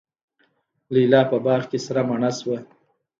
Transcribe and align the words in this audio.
لیلی 0.93 1.21
په 1.29 1.37
باغ 1.45 1.61
کي 1.71 1.79
سره 1.85 2.01
مڼه 2.09 2.31
شوه 2.39 2.57